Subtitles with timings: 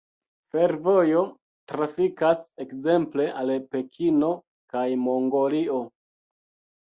[0.53, 1.19] Fervojo
[1.71, 4.31] trafikas ekzemple al Pekino
[4.77, 5.77] kaj Mongolio.